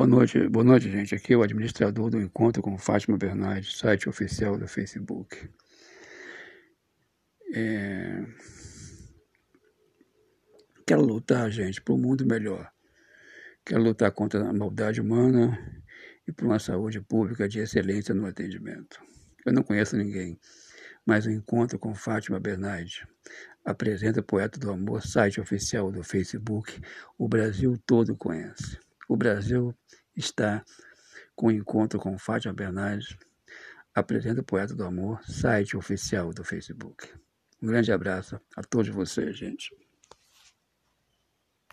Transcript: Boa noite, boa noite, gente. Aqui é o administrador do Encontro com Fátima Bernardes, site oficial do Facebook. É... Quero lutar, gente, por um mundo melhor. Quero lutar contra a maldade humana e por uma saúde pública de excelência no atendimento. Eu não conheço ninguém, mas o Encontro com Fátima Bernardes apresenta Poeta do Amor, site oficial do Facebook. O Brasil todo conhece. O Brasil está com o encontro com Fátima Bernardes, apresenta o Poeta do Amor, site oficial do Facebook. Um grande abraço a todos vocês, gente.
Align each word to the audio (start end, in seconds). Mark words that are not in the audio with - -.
Boa 0.00 0.08
noite, 0.08 0.48
boa 0.48 0.64
noite, 0.64 0.90
gente. 0.90 1.14
Aqui 1.14 1.34
é 1.34 1.36
o 1.36 1.42
administrador 1.42 2.08
do 2.08 2.18
Encontro 2.18 2.62
com 2.62 2.78
Fátima 2.78 3.18
Bernardes, 3.18 3.76
site 3.76 4.08
oficial 4.08 4.56
do 4.56 4.66
Facebook. 4.66 5.46
É... 7.54 8.24
Quero 10.86 11.02
lutar, 11.02 11.50
gente, 11.50 11.82
por 11.82 11.96
um 11.96 11.98
mundo 11.98 12.24
melhor. 12.26 12.72
Quero 13.62 13.82
lutar 13.82 14.10
contra 14.10 14.48
a 14.48 14.52
maldade 14.54 15.02
humana 15.02 15.58
e 16.26 16.32
por 16.32 16.46
uma 16.46 16.58
saúde 16.58 17.02
pública 17.02 17.46
de 17.46 17.58
excelência 17.58 18.14
no 18.14 18.24
atendimento. 18.24 19.02
Eu 19.44 19.52
não 19.52 19.62
conheço 19.62 19.98
ninguém, 19.98 20.40
mas 21.04 21.26
o 21.26 21.30
Encontro 21.30 21.78
com 21.78 21.94
Fátima 21.94 22.40
Bernardes 22.40 23.04
apresenta 23.62 24.22
Poeta 24.22 24.58
do 24.58 24.70
Amor, 24.70 25.06
site 25.06 25.42
oficial 25.42 25.92
do 25.92 26.02
Facebook. 26.02 26.80
O 27.18 27.28
Brasil 27.28 27.76
todo 27.86 28.16
conhece. 28.16 28.78
O 29.10 29.16
Brasil 29.16 29.76
está 30.16 30.64
com 31.34 31.48
o 31.48 31.50
encontro 31.50 31.98
com 31.98 32.16
Fátima 32.16 32.54
Bernardes, 32.54 33.16
apresenta 33.92 34.40
o 34.40 34.44
Poeta 34.44 34.72
do 34.72 34.84
Amor, 34.84 35.20
site 35.24 35.76
oficial 35.76 36.32
do 36.32 36.44
Facebook. 36.44 37.12
Um 37.60 37.66
grande 37.66 37.90
abraço 37.90 38.40
a 38.54 38.62
todos 38.62 38.88
vocês, 38.88 39.36
gente. 39.36 39.74